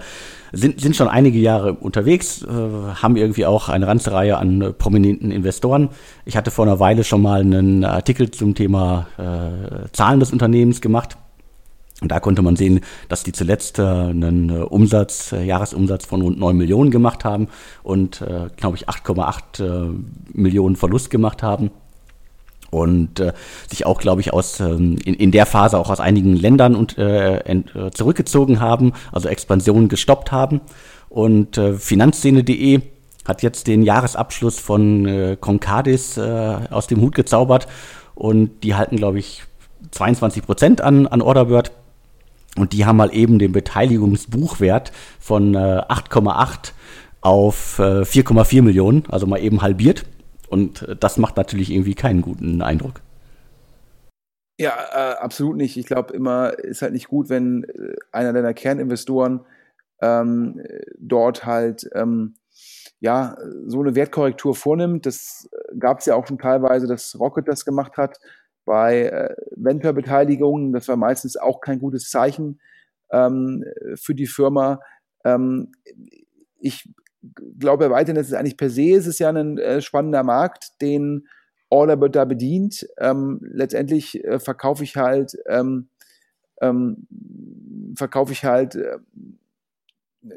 [0.51, 4.73] sind, sind schon einige Jahre unterwegs, äh, haben irgendwie auch eine ganze Reihe an äh,
[4.73, 5.89] prominenten Investoren.
[6.25, 10.81] Ich hatte vor einer Weile schon mal einen Artikel zum Thema äh, Zahlen des Unternehmens
[10.81, 11.17] gemacht.
[12.01, 16.21] Und da konnte man sehen, dass die zuletzt äh, einen äh, Umsatz, äh, Jahresumsatz von
[16.21, 17.47] rund 9 Millionen gemacht haben
[17.83, 19.89] und, äh, glaube ich, 8,8 äh,
[20.33, 21.71] Millionen Verlust gemacht haben
[22.71, 23.33] und äh,
[23.69, 26.97] sich auch, glaube ich, aus ähm, in, in der Phase auch aus einigen Ländern und
[26.97, 30.61] ent, zurückgezogen haben, also Expansion gestoppt haben.
[31.09, 32.81] Und Finanzszene.de
[33.25, 37.67] hat jetzt den Jahresabschluss von Concardis äh, aus dem Hut gezaubert
[38.13, 39.43] und die halten, glaube ich,
[39.91, 41.71] 22 Prozent an, an Orderbird.
[42.57, 46.73] Und die haben mal eben den Beteiligungsbuchwert von äh, 8,8
[47.21, 50.05] auf äh, 4,4 Millionen, also mal eben halbiert.
[50.49, 53.01] Und äh, das macht natürlich irgendwie keinen guten Eindruck.
[54.57, 55.77] Ja, äh, absolut nicht.
[55.77, 59.41] Ich glaube immer, ist halt nicht gut, wenn äh, einer deiner Kerninvestoren
[60.01, 60.61] ähm,
[60.97, 62.35] dort halt ähm,
[62.99, 65.05] ja so eine Wertkorrektur vornimmt.
[65.05, 68.19] Das äh, gab es ja auch schon teilweise, dass Rocket das gemacht hat
[68.69, 70.73] bei äh, Venture-Beteiligungen.
[70.73, 72.61] Das war meistens auch kein gutes Zeichen
[73.11, 74.79] ähm, für die Firma.
[75.25, 75.71] Ähm,
[76.59, 76.87] ich
[77.57, 81.27] glaube weiterhin, dass es eigentlich per se ist es ja ein äh, spannender Markt, den
[81.69, 82.87] Orderbird da bedient.
[82.99, 85.89] Ähm, letztendlich äh, verkaufe ich halt ähm,
[86.61, 87.07] ähm,
[87.95, 88.99] verkaufe ich halt äh,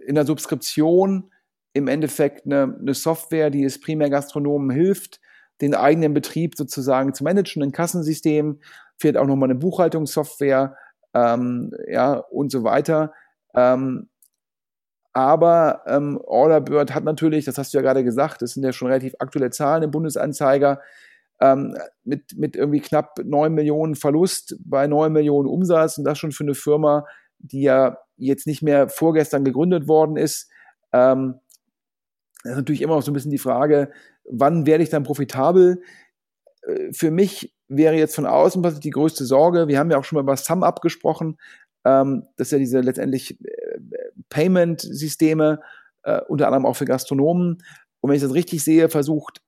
[0.06, 1.30] in der Subskription
[1.74, 5.20] im Endeffekt eine, eine Software, die es primär Gastronomen hilft,
[5.62, 8.60] den eigenen Betrieb sozusagen zu managen, ein Kassensystem,
[8.98, 10.76] vielleicht auch nochmal eine Buchhaltungssoftware,
[11.14, 13.12] ähm, ja, und so weiter.
[13.54, 14.08] Ähm,
[15.12, 18.88] aber ähm, Orderbird hat natürlich, das hast du ja gerade gesagt, das sind ja schon
[18.88, 20.80] relativ aktuelle Zahlen im Bundesanzeiger,
[21.40, 26.32] ähm, mit, mit irgendwie knapp 9 Millionen Verlust bei 9 Millionen Umsatz und das schon
[26.32, 27.06] für eine Firma,
[27.38, 30.50] die ja jetzt nicht mehr vorgestern gegründet worden ist.
[30.92, 31.40] Ähm,
[32.42, 33.90] das ist natürlich immer noch so ein bisschen die Frage,
[34.24, 35.82] wann werde ich dann profitabel?
[36.62, 39.68] Äh, für mich wäre jetzt von außen was die größte Sorge.
[39.68, 41.38] Wir haben ja auch schon mal über Sum-Up gesprochen.
[41.84, 43.78] Ähm, das ist ja diese letztendlich äh,
[44.28, 45.60] Payment-Systeme,
[46.02, 47.62] äh, unter anderem auch für Gastronomen.
[48.00, 49.40] Und wenn ich das richtig sehe, versucht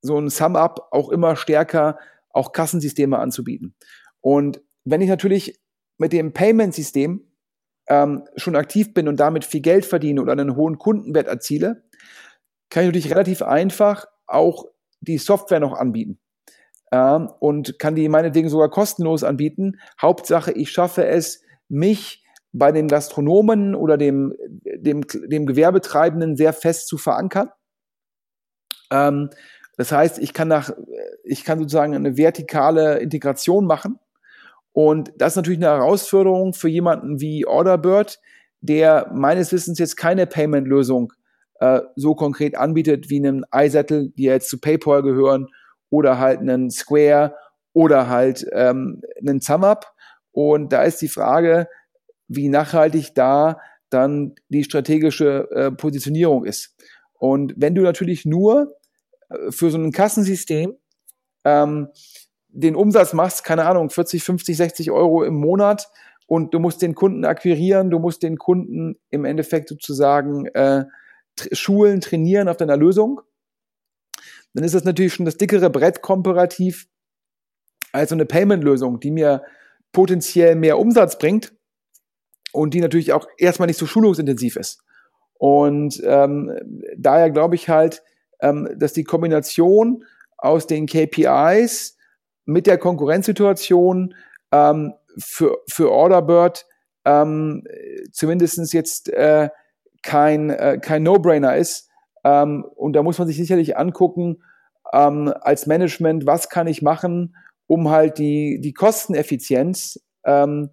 [0.00, 1.98] so ein Sum-Up auch immer stärker
[2.30, 3.74] auch Kassensysteme anzubieten.
[4.20, 5.60] Und wenn ich natürlich
[5.98, 7.30] mit dem Payment-System
[7.88, 11.84] ähm, schon aktiv bin und damit viel Geld verdiene oder einen hohen Kundenwert erziele,
[12.74, 14.64] kann ich natürlich relativ einfach auch
[15.00, 16.18] die Software noch anbieten.
[16.90, 19.78] Ähm, und kann die meinetwegen sogar kostenlos anbieten.
[20.02, 24.34] Hauptsache, ich schaffe es, mich bei dem Gastronomen oder dem,
[24.64, 27.48] dem, dem Gewerbetreibenden sehr fest zu verankern.
[28.90, 29.30] Ähm,
[29.76, 30.70] das heißt, ich kann nach,
[31.22, 34.00] ich kann sozusagen eine vertikale Integration machen.
[34.72, 38.18] Und das ist natürlich eine Herausforderung für jemanden wie Orderbird,
[38.60, 41.12] der meines Wissens jetzt keine Payment-Lösung
[41.64, 45.48] äh, so konkret anbietet wie einen iSettle, die jetzt zu PayPal gehören,
[45.94, 47.36] oder halt einen Square
[47.72, 49.86] oder halt ähm, einen SumUp.
[50.32, 51.68] Und da ist die Frage,
[52.26, 56.76] wie nachhaltig da dann die strategische äh, Positionierung ist.
[57.12, 58.74] Und wenn du natürlich nur
[59.28, 60.74] äh, für so ein Kassensystem
[61.44, 61.88] ähm,
[62.48, 65.88] den Umsatz machst, keine Ahnung, 40, 50, 60 Euro im Monat
[66.26, 70.84] und du musst den Kunden akquirieren, du musst den Kunden im Endeffekt sozusagen äh,
[71.52, 73.20] schulen, trainieren auf deiner Lösung,
[74.54, 76.86] dann ist das natürlich schon das dickere Brett komparativ
[77.92, 79.42] als so eine Payment-Lösung, die mir
[79.92, 81.52] potenziell mehr Umsatz bringt
[82.52, 84.82] und die natürlich auch erstmal nicht so schulungsintensiv ist.
[85.34, 86.52] Und ähm,
[86.96, 88.02] daher glaube ich halt,
[88.40, 90.04] ähm, dass die Kombination
[90.36, 91.96] aus den KPIs
[92.44, 94.14] mit der Konkurrenzsituation
[94.52, 96.66] ähm, für, für Orderbird
[97.04, 97.64] ähm,
[98.12, 99.48] zumindest jetzt äh,
[100.04, 101.90] kein, äh, kein No-Brainer ist.
[102.24, 104.42] Ähm, und da muss man sich sicherlich angucken,
[104.92, 107.36] ähm, als Management, was kann ich machen,
[107.66, 110.70] um halt die, die Kosteneffizienz ähm,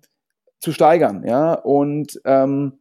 [0.60, 1.24] zu steigern.
[1.26, 2.80] Ja, und ähm,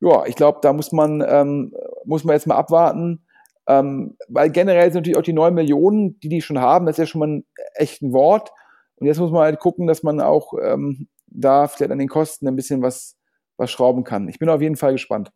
[0.00, 1.72] ja, ich glaube, da muss man, ähm,
[2.04, 3.24] muss man jetzt mal abwarten,
[3.68, 6.98] ähm, weil generell sind natürlich auch die neun Millionen, die die schon haben, das ist
[6.98, 8.50] ja schon mal ein echtes Wort.
[8.96, 12.48] Und jetzt muss man halt gucken, dass man auch ähm, da vielleicht an den Kosten
[12.48, 13.16] ein bisschen was,
[13.56, 14.28] was schrauben kann.
[14.28, 15.30] Ich bin auf jeden Fall gespannt.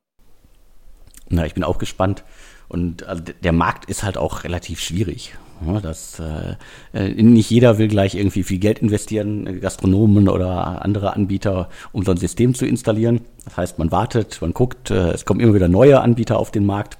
[1.28, 2.24] Na, ich bin auch gespannt.
[2.68, 5.34] Und also der Markt ist halt auch relativ schwierig.
[5.82, 6.56] Das, äh,
[6.92, 12.10] äh, nicht jeder will gleich irgendwie viel Geld investieren, Gastronomen oder andere Anbieter, um so
[12.10, 13.20] ein System zu installieren.
[13.44, 16.66] Das heißt, man wartet, man guckt, äh, es kommen immer wieder neue Anbieter auf den
[16.66, 16.98] Markt.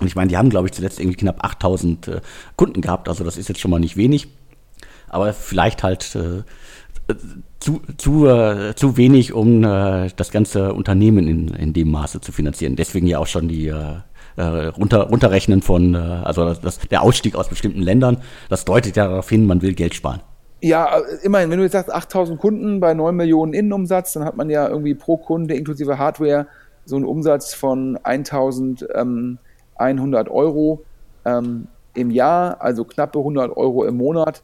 [0.00, 2.20] Und ich meine, die haben, glaube ich, zuletzt irgendwie knapp 8000 äh,
[2.56, 4.28] Kunden gehabt, also das ist jetzt schon mal nicht wenig.
[5.08, 6.42] Aber vielleicht halt äh,
[7.60, 12.32] zu, zu, äh, zu wenig, um äh, das ganze Unternehmen in, in dem Maße zu
[12.32, 12.76] finanzieren.
[12.76, 13.96] Deswegen ja auch schon die äh,
[14.36, 18.18] äh, runter, runterrechnen von, äh, also das, der Ausstieg aus bestimmten Ländern.
[18.48, 20.20] Das deutet ja darauf hin, man will Geld sparen.
[20.60, 24.48] Ja, immerhin, wenn du jetzt sagst 8000 Kunden bei 9 Millionen Innenumsatz, dann hat man
[24.48, 26.46] ja irgendwie pro Kunde inklusive Hardware
[26.86, 29.38] so einen Umsatz von 1100 ähm,
[30.30, 30.82] Euro
[31.24, 34.42] ähm, im Jahr, also knappe 100 Euro im Monat.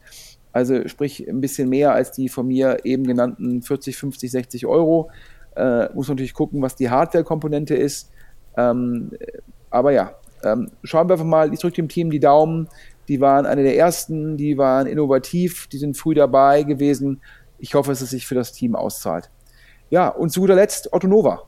[0.52, 5.10] Also sprich ein bisschen mehr als die von mir eben genannten 40, 50, 60 Euro.
[5.56, 8.10] Äh, muss natürlich gucken, was die Hardware-Komponente ist.
[8.56, 9.12] Ähm,
[9.70, 12.68] aber ja, ähm, schauen wir einfach mal, ich drücke dem Team die Daumen.
[13.08, 17.20] Die waren eine der ersten, die waren innovativ, die sind früh dabei gewesen.
[17.58, 19.30] Ich hoffe, dass es sich für das Team auszahlt.
[19.90, 21.42] Ja, und zu guter Letzt Otto Nova.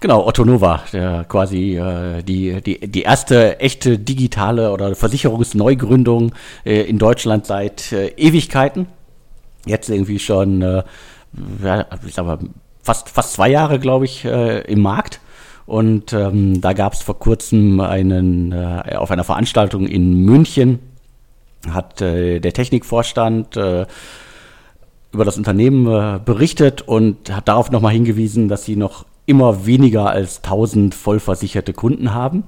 [0.00, 6.32] Genau, Otto Nova, der quasi äh, die, die, die erste echte digitale oder Versicherungsneugründung
[6.64, 8.86] äh, in Deutschland seit äh, Ewigkeiten.
[9.66, 10.82] Jetzt irgendwie schon, äh,
[11.62, 12.38] ja, ich sag mal,
[12.82, 15.20] fast, fast zwei Jahre, glaube ich, äh, im Markt.
[15.66, 20.78] Und ähm, da gab es vor kurzem einen, äh, auf einer Veranstaltung in München,
[21.68, 23.84] hat äh, der Technikvorstand äh,
[25.12, 30.10] über das Unternehmen äh, berichtet und hat darauf nochmal hingewiesen, dass sie noch immer weniger
[30.10, 32.42] als 1000 vollversicherte Kunden haben.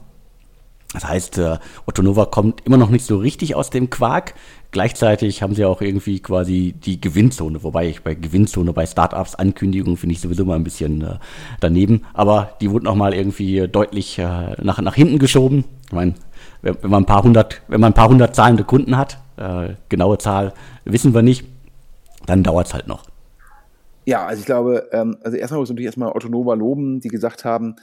[0.92, 4.35] Das heißt, äh, Otto Nova kommt immer noch nicht so richtig aus dem Quark.
[4.73, 9.97] Gleichzeitig haben sie auch irgendwie quasi die Gewinnzone, wobei ich bei Gewinnzone bei Startups Ankündigungen
[9.97, 11.14] finde ich sowieso mal ein bisschen äh,
[11.61, 12.03] daneben.
[12.14, 15.64] Aber die wurden auch mal irgendwie deutlich äh, nach, nach hinten geschoben.
[15.87, 16.14] Ich meine,
[16.62, 19.75] wenn, wenn man ein paar hundert, wenn man ein paar hundert zahlende Kunden hat, äh,
[19.88, 20.53] genaue Zahl
[20.85, 21.47] wissen wir nicht,
[22.27, 23.05] dann dauert es halt noch.
[24.05, 27.77] Ja, also ich glaube, ähm, also erstmal muss natürlich erstmal Otto loben, die gesagt haben,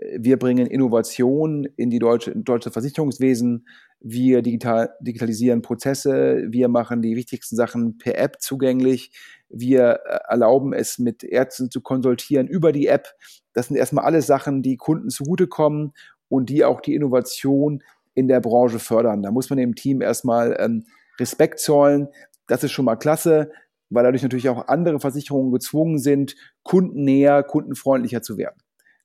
[0.00, 3.66] äh, wir bringen Innovation in die deutsche, deutsche Versicherungswesen,
[4.00, 9.12] wir digital, digitalisieren Prozesse, wir machen die wichtigsten Sachen per App zugänglich,
[9.48, 13.14] wir äh, erlauben es mit Ärzten zu konsultieren über die App.
[13.52, 15.92] Das sind erstmal alles Sachen, die Kunden zugutekommen
[16.28, 17.82] und die auch die Innovation
[18.14, 19.22] in der Branche fördern.
[19.22, 20.84] Da muss man dem Team erstmal ähm,
[21.20, 22.08] Respekt zollen.
[22.48, 23.52] Das ist schon mal klasse
[23.90, 28.56] weil dadurch natürlich auch andere Versicherungen gezwungen sind, kundennäher, kundenfreundlicher zu werden.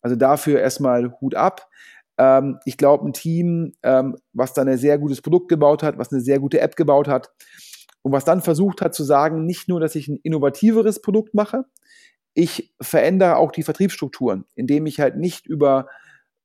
[0.01, 1.67] Also dafür erstmal Hut ab.
[2.17, 6.11] Ähm, ich glaube, ein Team, ähm, was da ein sehr gutes Produkt gebaut hat, was
[6.11, 7.31] eine sehr gute App gebaut hat
[8.03, 11.65] und was dann versucht hat zu sagen, nicht nur, dass ich ein innovativeres Produkt mache,
[12.35, 15.87] ich verändere auch die Vertriebsstrukturen, indem ich halt nicht über,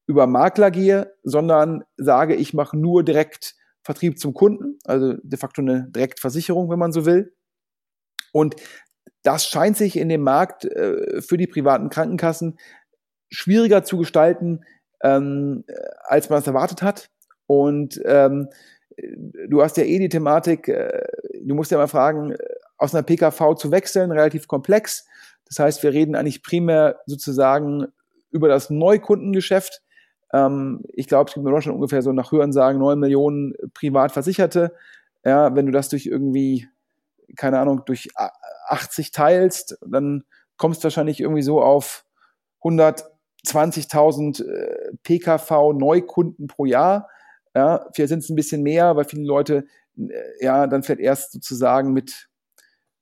[0.07, 5.61] über Makler gehe, sondern sage, ich mache nur direkt Vertrieb zum Kunden, also de facto
[5.63, 7.35] eine Direktversicherung, wenn man so will.
[8.33, 8.57] Und
[9.23, 12.59] das scheint sich in dem Markt äh, für die privaten Krankenkassen
[13.31, 14.65] schwieriger zu gestalten,
[15.03, 15.65] ähm,
[16.05, 17.11] als man es erwartet hat.
[17.47, 18.49] Und ähm,
[19.49, 21.03] du hast ja eh die Thematik, äh,
[21.43, 22.37] du musst ja mal fragen,
[22.79, 25.07] aus einer PKV zu wechseln, relativ komplex.
[25.47, 27.87] Das heißt, wir reden eigentlich primär sozusagen
[28.31, 29.83] über das Neukundengeschäft.
[30.33, 34.75] Ähm, ich glaube, es gibt in Deutschland ungefähr so nach Hörensagen neun Millionen Privatversicherte.
[35.25, 36.69] Ja, wenn du das durch irgendwie,
[37.37, 38.09] keine Ahnung, durch
[38.69, 40.25] 80 teilst, dann
[40.57, 42.05] kommst du wahrscheinlich irgendwie so auf
[42.63, 47.09] 120.000 äh, PKV Neukunden pro Jahr.
[47.55, 49.65] Ja, vielleicht sind es ein bisschen mehr, weil viele Leute
[49.97, 52.29] äh, ja dann vielleicht erst sozusagen mit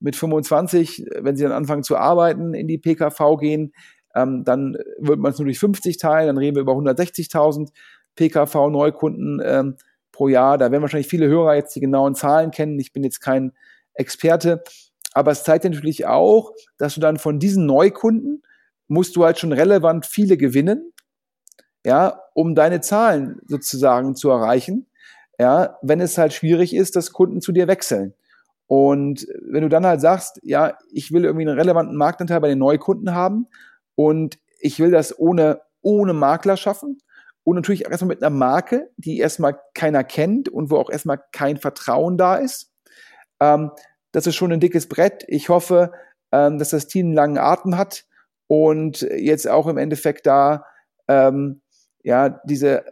[0.00, 3.72] mit 25, wenn sie dann anfangen zu arbeiten, in die PKV gehen,
[4.14, 7.70] ähm, dann wird man es nur durch 50 teilen, dann reden wir über 160.000
[8.14, 9.76] PKV Neukunden ähm,
[10.12, 10.58] pro Jahr.
[10.58, 12.78] Da werden wahrscheinlich viele Hörer jetzt die genauen Zahlen kennen.
[12.78, 13.52] Ich bin jetzt kein
[13.98, 14.62] Experte,
[15.12, 18.42] aber es zeigt natürlich auch, dass du dann von diesen Neukunden
[18.86, 20.92] musst du halt schon relevant viele gewinnen,
[21.84, 24.86] ja, um deine Zahlen sozusagen zu erreichen,
[25.38, 28.14] ja, wenn es halt schwierig ist, dass Kunden zu dir wechseln.
[28.66, 32.58] Und wenn du dann halt sagst, ja, ich will irgendwie einen relevanten Marktanteil bei den
[32.58, 33.46] Neukunden haben
[33.94, 37.00] und ich will das ohne, ohne Makler schaffen
[37.44, 41.56] und natürlich erstmal mit einer Marke, die erstmal keiner kennt und wo auch erstmal kein
[41.56, 42.67] Vertrauen da ist,
[43.40, 43.70] ähm,
[44.12, 45.24] das ist schon ein dickes Brett.
[45.28, 45.92] Ich hoffe,
[46.32, 48.04] ähm, dass das Team einen langen Atem hat
[48.46, 50.64] und jetzt auch im Endeffekt da
[51.06, 51.60] ähm,
[52.02, 52.84] ja diese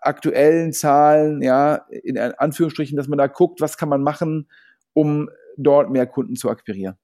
[0.00, 4.48] aktuellen Zahlen, ja in Anführungsstrichen, dass man da guckt, was kann man machen,
[4.92, 6.96] um dort mehr Kunden zu akquirieren.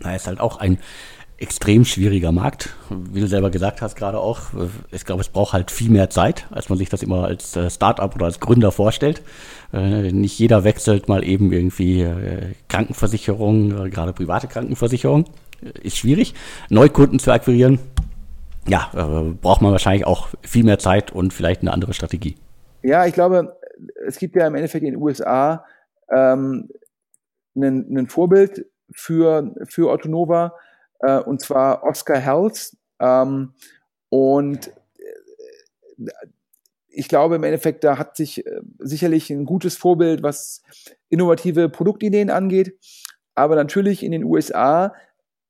[0.00, 0.78] Na, ist halt auch ein
[1.40, 4.40] extrem schwieriger Markt, wie du selber gesagt hast gerade auch.
[4.92, 7.70] Ich glaube, es braucht halt viel mehr Zeit, als man sich das immer als äh,
[7.70, 9.22] Startup oder als Gründer vorstellt.
[9.72, 15.24] Äh, nicht jeder wechselt mal eben irgendwie äh, Krankenversicherung, gerade private Krankenversicherung.
[15.82, 16.34] Ist schwierig.
[16.68, 17.78] Neukunden zu akquirieren,
[18.66, 18.90] ja,
[19.40, 22.36] braucht man wahrscheinlich auch viel mehr Zeit und vielleicht eine andere Strategie.
[22.82, 23.56] Ja, ich glaube,
[24.06, 25.64] es gibt ja im Endeffekt in den USA
[26.10, 26.68] ähm,
[27.56, 30.54] ein, Vorbild für, für Autonova,
[31.00, 32.76] äh, und zwar Oscar Health.
[32.98, 33.54] Ähm,
[34.08, 36.10] und äh,
[36.88, 40.62] ich glaube im Endeffekt, da hat sich äh, sicherlich ein gutes Vorbild, was
[41.08, 42.78] innovative Produktideen angeht.
[43.34, 44.94] Aber natürlich in den USA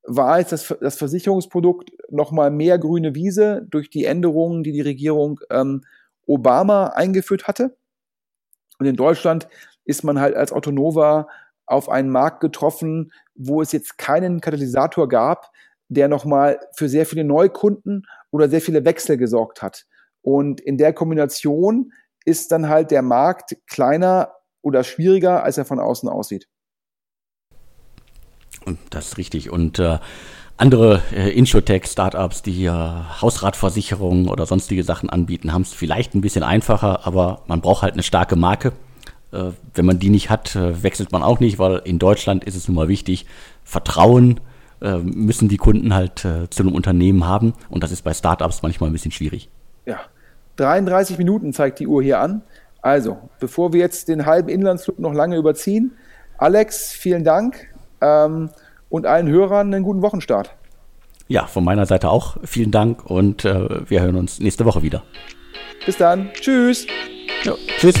[0.03, 5.39] war jetzt das, das Versicherungsprodukt nochmal mehr grüne Wiese durch die Änderungen, die die Regierung
[5.49, 5.83] ähm,
[6.25, 7.75] Obama eingeführt hatte.
[8.79, 9.47] Und in Deutschland
[9.85, 11.27] ist man halt als Autonova
[11.71, 15.51] auf einen Markt getroffen, wo es jetzt keinen Katalysator gab,
[15.89, 19.85] der nochmal für sehr viele Neukunden oder sehr viele Wechsel gesorgt hat.
[20.21, 21.91] Und in der Kombination
[22.25, 26.47] ist dann halt der Markt kleiner oder schwieriger, als er von außen aussieht.
[28.89, 29.49] Das ist richtig.
[29.49, 29.97] Und äh,
[30.57, 36.43] andere äh, Insurtech-Startups, die äh, Hausratversicherungen oder sonstige Sachen anbieten, haben es vielleicht ein bisschen
[36.43, 38.71] einfacher, aber man braucht halt eine starke Marke.
[39.31, 42.55] Äh, wenn man die nicht hat, äh, wechselt man auch nicht, weil in Deutschland ist
[42.55, 43.25] es nun mal wichtig,
[43.63, 44.39] Vertrauen
[44.81, 48.89] äh, müssen die Kunden halt zu einem Unternehmen haben und das ist bei Startups manchmal
[48.89, 49.49] ein bisschen schwierig.
[49.85, 49.99] Ja,
[50.57, 52.41] 33 Minuten zeigt die Uhr hier an.
[52.81, 55.91] Also, bevor wir jetzt den halben Inlandsflug noch lange überziehen,
[56.37, 57.67] Alex, vielen Dank
[58.01, 58.49] ähm,
[58.89, 60.55] und allen Hörern einen guten Wochenstart.
[61.27, 65.03] Ja, von meiner Seite auch vielen Dank und äh, wir hören uns nächste Woche wieder.
[65.85, 66.29] Bis dann.
[66.33, 66.87] Tschüss.
[67.43, 67.95] Ja, tschüss.